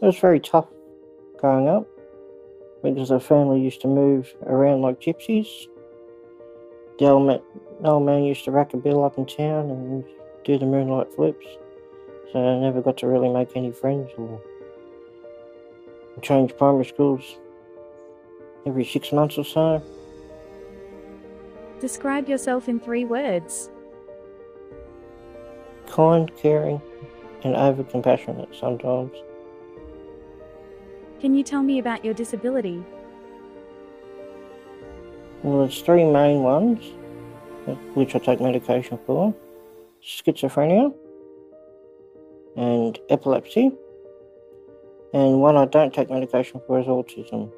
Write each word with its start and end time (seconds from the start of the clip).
It 0.00 0.04
was 0.04 0.18
very 0.18 0.40
tough 0.40 0.68
growing 1.38 1.68
up 1.68 1.86
because 2.82 3.10
our 3.10 3.20
family 3.20 3.60
used 3.60 3.80
to 3.82 3.88
move 3.88 4.34
around 4.44 4.82
like 4.82 5.00
gypsies. 5.00 5.66
The 6.98 7.06
old 7.06 7.26
man, 7.26 7.40
the 7.80 7.88
old 7.88 8.06
man 8.06 8.24
used 8.24 8.44
to 8.44 8.50
rack 8.50 8.74
a 8.74 8.76
bill 8.76 9.04
up 9.04 9.18
in 9.18 9.26
town 9.26 9.70
and 9.70 10.04
do 10.44 10.58
the 10.58 10.66
moonlight 10.66 11.12
flips. 11.14 11.46
So 12.32 12.38
I 12.38 12.58
never 12.60 12.82
got 12.82 12.96
to 12.98 13.06
really 13.06 13.28
make 13.28 13.56
any 13.56 13.72
friends 13.72 14.10
or 14.18 14.40
change 16.22 16.56
primary 16.56 16.84
schools 16.84 17.36
every 18.66 18.84
six 18.84 19.12
months 19.12 19.38
or 19.38 19.44
so. 19.44 19.82
Describe 21.80 22.28
yourself 22.28 22.68
in 22.68 22.80
three 22.80 23.04
words. 23.04 23.70
Kind, 25.86 26.34
caring, 26.36 26.80
and 27.44 27.54
over 27.54 27.84
compassionate 27.84 28.48
sometimes. 28.58 29.12
Can 31.20 31.34
you 31.34 31.42
tell 31.42 31.62
me 31.62 31.78
about 31.78 32.04
your 32.04 32.14
disability? 32.14 32.84
Well, 35.42 35.60
there's 35.60 35.80
three 35.80 36.04
main 36.04 36.42
ones, 36.42 36.84
which 37.94 38.14
I 38.14 38.18
take 38.18 38.40
medication 38.40 38.98
for 39.06 39.34
schizophrenia 40.02 40.94
and 42.56 42.98
epilepsy, 43.08 43.72
and 45.12 45.40
one 45.40 45.56
I 45.56 45.66
don't 45.66 45.92
take 45.92 46.10
medication 46.10 46.60
for 46.66 46.80
is 46.80 46.86
autism. 46.86 47.50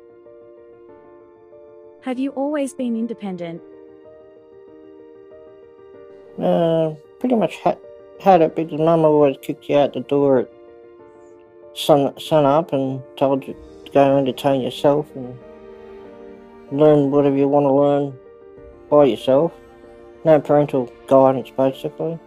Have 2.03 2.19
you 2.19 2.31
always 2.31 2.75
been 2.75 2.97
independent? 2.97 3.61
Uh, 6.41 6.95
pretty 7.19 7.35
much 7.35 7.57
had, 7.57 7.79
had 8.21 8.41
it 8.41 8.55
because 8.55 8.79
Mum 8.79 9.05
always 9.05 9.37
kicked 9.43 9.69
you 9.69 9.77
out 9.77 9.93
the 9.93 10.01
door 10.01 10.39
at 10.41 10.51
sun, 11.75 12.19
sun 12.19 12.45
up 12.45 12.73
and 12.73 13.03
told 13.17 13.47
you 13.47 13.55
to 13.85 13.93
go 13.93 14.19
entertain 14.19 14.61
yourself 14.61 15.07
and 15.15 15.39
learn 16.71 17.11
whatever 17.11 17.37
you 17.37 17.49
want 17.49 17.65
to 17.65 17.73
learn 17.73 18.19
by 18.91 19.05
yourself. 19.05 19.53
No 20.25 20.41
parental 20.41 20.93
guidance, 21.07 21.51
basically. 21.57 22.19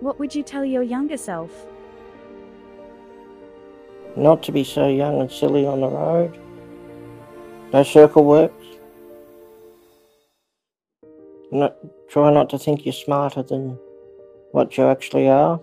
What 0.00 0.18
would 0.18 0.34
you 0.34 0.42
tell 0.42 0.64
your 0.64 0.82
younger 0.82 1.16
self? 1.16 1.66
Not 4.16 4.42
to 4.44 4.52
be 4.52 4.64
so 4.64 4.88
young 4.88 5.20
and 5.20 5.30
silly 5.30 5.66
on 5.66 5.80
the 5.80 5.88
road. 5.88 6.38
No 7.72 7.82
circle 7.82 8.24
works. 8.24 8.64
Not, 11.50 11.76
try 12.08 12.32
not 12.32 12.50
to 12.50 12.58
think 12.58 12.84
you're 12.84 12.92
smarter 12.92 13.42
than 13.42 13.78
what 14.52 14.76
you 14.76 14.84
actually 14.84 15.28
are. 15.28 15.60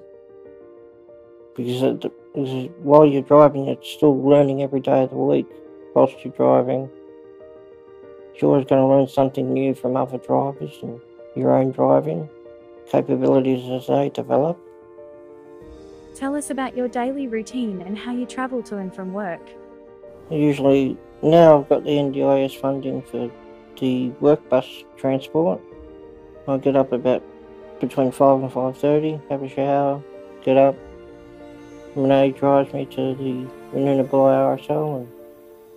Because, 1.56 1.84
it, 1.84 2.02
because 2.02 2.70
while 2.80 3.06
you're 3.06 3.22
driving, 3.22 3.68
it's 3.68 3.90
still 3.90 4.22
learning 4.22 4.62
every 4.62 4.82
day 4.82 5.04
of 5.04 5.10
the 5.10 5.16
week 5.16 5.48
whilst 5.94 6.16
you're 6.24 6.34
driving. 6.34 6.90
You're 8.36 8.52
always 8.52 8.66
going 8.66 8.82
to 8.82 8.88
learn 8.88 9.08
something 9.08 9.54
new 9.54 9.74
from 9.74 9.96
other 9.96 10.18
drivers 10.18 10.78
and 10.82 11.00
your 11.36 11.52
own 11.52 11.72
driving 11.72 12.30
capabilities 12.90 13.70
as 13.70 13.88
they 13.88 14.10
develop. 14.10 14.60
Tell 16.14 16.36
us 16.36 16.50
about 16.50 16.78
your 16.78 16.88
daily 16.88 17.28
routine 17.28 17.82
and 17.82 17.98
how 17.98 18.14
you 18.14 18.26
travel 18.26 18.64
to 18.64 18.78
and 18.78 18.94
from 18.94 19.14
work. 19.14 19.42
Usually, 20.30 20.98
now 21.22 21.60
I've 21.60 21.70
got 21.70 21.84
the 21.84 21.92
NDIS 21.92 22.60
funding 22.60 23.02
for 23.02 23.32
the 23.80 24.10
work 24.22 24.48
bus 24.50 24.68
transport. 24.98 25.62
I 26.48 26.58
get 26.58 26.76
up 26.76 26.92
about 26.92 27.24
between 27.80 28.12
5 28.12 28.44
and 28.44 28.52
5.30, 28.52 29.30
have 29.30 29.44
a 29.44 29.50
shower, 29.50 30.02
get 30.44 30.58
up. 30.58 30.76
Renee 31.96 32.32
drives 32.32 32.74
me 32.74 32.86
to 32.88 33.16
the 33.16 33.48
Renuna 33.74 34.06
RSL 34.10 34.98
and 34.98 35.08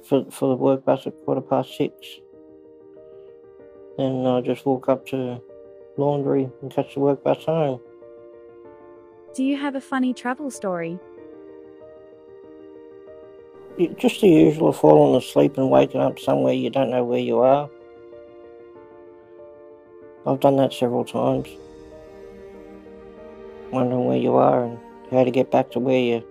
for, 0.04 0.24
for 0.30 0.48
the 0.48 0.56
work 0.56 0.84
bus 0.84 1.06
at 1.06 1.14
quarter 1.24 1.40
past 1.40 1.76
six. 1.76 1.94
Then 3.96 4.26
I 4.26 4.40
just 4.40 4.66
walk 4.66 4.88
up 4.88 5.06
to 5.08 5.40
laundry 5.96 6.50
and 6.60 6.72
catch 6.72 6.94
the 6.94 7.00
work 7.00 7.22
bus 7.22 7.44
home. 7.44 7.80
Do 9.34 9.44
you 9.44 9.56
have 9.56 9.76
a 9.76 9.80
funny 9.80 10.12
travel 10.12 10.50
story? 10.50 10.98
Just 13.96 14.20
the 14.20 14.28
usual 14.28 14.72
falling 14.72 15.16
asleep 15.16 15.56
and 15.56 15.70
waking 15.70 16.00
up 16.00 16.18
somewhere 16.18 16.52
you 16.52 16.68
don't 16.68 16.90
know 16.90 17.04
where 17.04 17.20
you 17.20 17.38
are. 17.38 17.70
I've 20.26 20.40
done 20.40 20.56
that 20.56 20.72
several 20.72 21.04
times. 21.04 21.48
Wondering 23.70 24.06
where 24.06 24.16
you 24.16 24.34
are 24.34 24.64
and 24.64 24.78
how 25.10 25.24
to 25.24 25.30
get 25.30 25.50
back 25.50 25.70
to 25.72 25.78
where 25.78 25.98
you're 25.98 26.24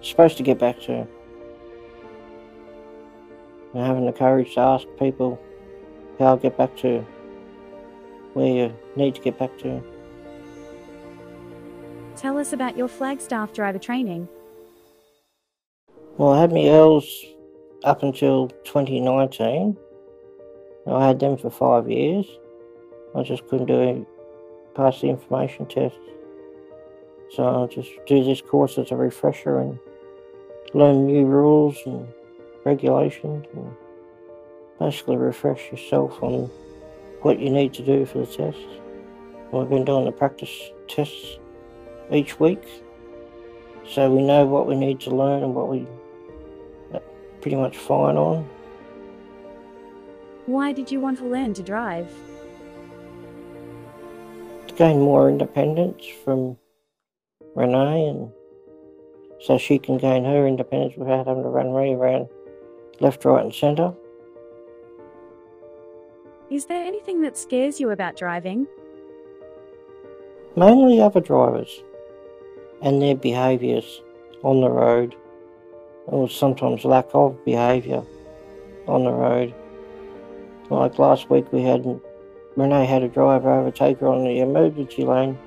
supposed 0.00 0.36
to 0.36 0.42
get 0.42 0.58
back 0.58 0.80
to. 0.82 1.06
And 3.74 3.86
having 3.86 4.06
the 4.06 4.12
courage 4.12 4.54
to 4.54 4.60
ask 4.60 4.86
people 4.98 5.40
how 6.18 6.26
I'll 6.26 6.36
get 6.36 6.56
back 6.56 6.76
to 6.78 7.00
where 8.32 8.46
you 8.46 8.76
need 8.96 9.14
to 9.14 9.20
get 9.20 9.38
back 9.38 9.56
to. 9.58 9.82
Tell 12.16 12.38
us 12.38 12.52
about 12.52 12.76
your 12.76 12.88
Flagstaff 12.88 13.52
driver 13.52 13.78
training. 13.78 14.28
Well, 16.16 16.32
I 16.32 16.40
had 16.40 16.52
my 16.52 16.64
L's 16.64 17.24
up 17.84 18.02
until 18.02 18.48
2019. 18.64 19.76
I 20.86 21.06
had 21.06 21.20
them 21.20 21.36
for 21.36 21.50
five 21.50 21.90
years. 21.90 22.26
I 23.14 23.22
just 23.22 23.46
couldn't 23.48 23.66
do 23.66 23.80
it 23.80 24.06
pass 24.76 25.00
the 25.00 25.08
information 25.08 25.66
test. 25.66 25.98
So 27.34 27.44
I'll 27.44 27.68
just 27.68 27.90
do 28.06 28.24
this 28.24 28.40
course 28.40 28.78
as 28.78 28.90
a 28.90 28.96
refresher 28.96 29.58
and 29.58 29.78
learn 30.74 31.06
new 31.06 31.26
rules 31.26 31.76
and 31.86 32.06
regulations 32.64 33.46
and 33.54 33.74
basically 34.78 35.16
refresh 35.16 35.70
yourself 35.70 36.22
on 36.22 36.50
what 37.22 37.38
you 37.38 37.50
need 37.50 37.74
to 37.74 37.84
do 37.84 38.06
for 38.06 38.18
the 38.18 38.26
test. 38.26 38.58
We've 39.52 39.68
been 39.68 39.84
doing 39.84 40.04
the 40.04 40.12
practice 40.12 40.70
tests 40.88 41.38
each 42.10 42.38
week 42.38 42.62
so 43.88 44.10
we 44.10 44.22
know 44.22 44.44
what 44.44 44.66
we 44.66 44.76
need 44.76 45.00
to 45.00 45.10
learn 45.10 45.42
and 45.42 45.54
what 45.54 45.68
we 45.68 45.86
pretty 47.40 47.56
much 47.56 47.76
fine 47.76 48.16
on. 48.16 48.48
Why 50.46 50.72
did 50.72 50.90
you 50.90 51.00
want 51.00 51.18
to 51.18 51.26
learn 51.26 51.54
to 51.54 51.62
drive? 51.62 52.12
To 54.66 54.74
gain 54.74 55.00
more 55.00 55.28
independence 55.28 56.04
from 56.24 56.56
Renee 57.56 58.08
and 58.08 58.30
so 59.40 59.58
she 59.58 59.78
can 59.78 59.96
gain 59.98 60.24
her 60.24 60.46
independence 60.46 60.94
without 60.96 61.26
having 61.26 61.42
to 61.42 61.48
run 61.48 61.74
me 61.74 61.94
around 61.94 62.28
left, 63.00 63.24
right 63.24 63.44
and 63.44 63.54
centre. 63.54 63.92
Is 66.50 66.66
there 66.66 66.84
anything 66.84 67.22
that 67.22 67.36
scares 67.36 67.80
you 67.80 67.90
about 67.90 68.16
driving? 68.16 68.66
Mainly 70.54 71.00
other 71.00 71.20
drivers 71.20 71.82
and 72.82 73.02
their 73.02 73.16
behaviours 73.16 74.00
on 74.42 74.60
the 74.60 74.70
road, 74.70 75.16
or 76.06 76.28
sometimes 76.28 76.84
lack 76.84 77.08
of 77.14 77.42
behaviour 77.44 78.02
on 78.86 79.04
the 79.04 79.12
road. 79.12 79.54
Like 80.70 80.98
last 80.98 81.30
week, 81.30 81.52
we 81.52 81.62
had 81.62 82.00
Renee 82.56 82.86
had 82.86 83.02
a 83.02 83.08
driver 83.08 83.52
overtake 83.52 83.98
her 83.98 84.08
on 84.08 84.24
the 84.24 84.40
emergency 84.40 85.04
lane 85.04 85.38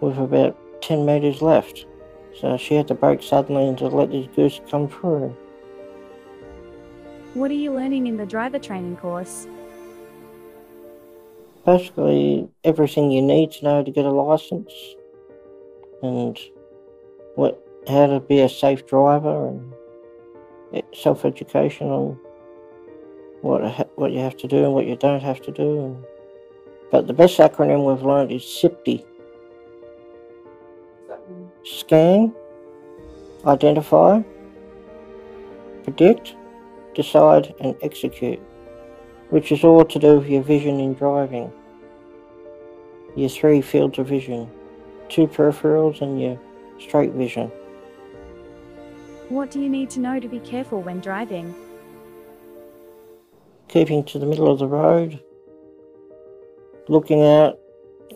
with 0.00 0.18
about 0.18 0.56
10 0.82 1.04
metres 1.04 1.42
left. 1.42 1.86
So 2.38 2.56
she 2.56 2.74
had 2.74 2.88
to 2.88 2.94
brake 2.94 3.22
suddenly 3.22 3.66
and 3.66 3.76
to 3.78 3.88
let 3.88 4.10
this 4.10 4.26
goose 4.34 4.60
come 4.70 4.88
through. 4.88 5.36
What 7.34 7.50
are 7.50 7.54
you 7.54 7.72
learning 7.72 8.06
in 8.06 8.16
the 8.16 8.26
driver 8.26 8.58
training 8.58 8.96
course? 8.96 9.46
Basically, 11.64 12.48
everything 12.64 13.10
you 13.10 13.22
need 13.22 13.52
to 13.52 13.64
know 13.64 13.84
to 13.84 13.90
get 13.90 14.04
a 14.04 14.10
license 14.10 14.72
and 16.02 16.38
what 17.34 17.62
how 17.86 18.06
to 18.06 18.20
be 18.20 18.40
a 18.40 18.48
safe 18.48 18.86
driver 18.86 19.48
and 19.48 20.82
self 20.94 21.24
education 21.24 21.88
on 21.88 22.18
what 23.42 23.88
what 23.96 24.12
you 24.12 24.18
have 24.20 24.36
to 24.38 24.48
do 24.48 24.64
and 24.64 24.74
what 24.74 24.86
you 24.86 24.96
don't 24.96 25.22
have 25.22 25.40
to 25.42 25.52
do. 25.52 25.84
And, 25.84 26.04
but 26.90 27.06
the 27.06 27.12
best 27.12 27.38
acronym 27.38 27.86
we've 27.86 28.02
learned 28.02 28.32
is 28.32 28.42
SIPDE. 28.42 29.04
Scan, 31.78 32.34
identify, 33.46 34.22
predict, 35.84 36.34
decide, 36.94 37.54
and 37.60 37.76
execute, 37.82 38.40
which 39.30 39.52
is 39.52 39.62
all 39.62 39.84
to 39.84 39.98
do 39.98 40.18
with 40.18 40.28
your 40.28 40.42
vision 40.42 40.80
in 40.80 40.94
driving. 40.94 41.52
Your 43.14 43.28
three 43.28 43.62
fields 43.62 43.98
of 43.98 44.08
vision 44.08 44.50
two 45.08 45.26
peripherals 45.26 46.00
and 46.02 46.20
your 46.20 46.38
straight 46.78 47.12
vision. 47.12 47.50
What 49.28 49.50
do 49.50 49.60
you 49.60 49.68
need 49.68 49.90
to 49.90 50.00
know 50.00 50.20
to 50.20 50.28
be 50.28 50.38
careful 50.38 50.82
when 50.82 51.00
driving? 51.00 51.54
Keeping 53.68 54.04
to 54.04 54.18
the 54.18 54.26
middle 54.26 54.50
of 54.50 54.58
the 54.58 54.66
road, 54.66 55.20
looking 56.88 57.24
out, 57.24 57.58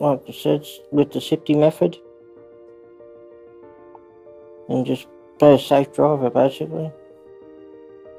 like 0.01 0.23
I 0.29 0.33
said, 0.33 0.67
with 0.91 1.13
the 1.13 1.21
SIPDE 1.21 1.57
method, 1.57 1.99
and 4.69 4.87
just 4.87 5.07
be 5.39 5.47
a 5.47 5.59
safe 5.59 5.93
driver, 5.93 6.31
basically. 6.31 6.91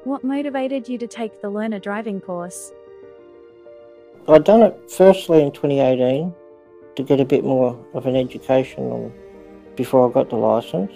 What 0.04 0.22
motivated 0.22 0.88
you 0.88 0.98
to 0.98 1.06
take 1.06 1.40
the 1.40 1.50
learner 1.50 1.78
driving 1.78 2.20
course? 2.20 2.72
I'd 4.28 4.44
done 4.44 4.62
it 4.62 4.90
firstly 4.90 5.42
in 5.42 5.52
2018 5.52 6.34
to 6.96 7.02
get 7.02 7.20
a 7.20 7.24
bit 7.24 7.44
more 7.44 7.78
of 7.94 8.06
an 8.06 8.16
education 8.16 8.84
on 8.84 9.12
before 9.76 10.08
I 10.08 10.12
got 10.12 10.30
the 10.30 10.36
license. 10.36 10.92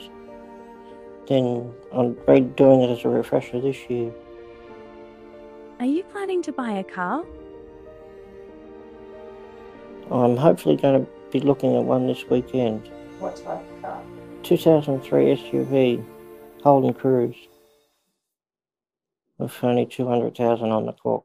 Then 1.28 1.72
I'm 1.92 2.14
redoing 2.14 2.84
it 2.84 2.98
as 2.98 3.04
a 3.04 3.08
refresher 3.08 3.60
this 3.60 3.78
year. 3.88 4.12
Are 5.78 5.86
you 5.86 6.02
planning 6.04 6.42
to 6.42 6.52
buy 6.52 6.72
a 6.72 6.84
car? 6.84 7.24
I'm 10.10 10.36
hopefully 10.36 10.76
going 10.76 11.04
to 11.04 11.10
be 11.30 11.40
looking 11.40 11.76
at 11.76 11.84
one 11.84 12.06
this 12.06 12.28
weekend. 12.28 12.90
What 13.20 13.36
type 13.36 13.60
of 13.60 13.82
car? 13.82 14.02
2003 14.42 15.36
SUV 15.36 16.04
Holden 16.62 16.94
Cruze 16.94 17.48
with 19.38 19.52
only 19.62 19.86
200,000 19.86 20.70
on 20.70 20.86
the 20.86 20.92
clock. 20.92 21.24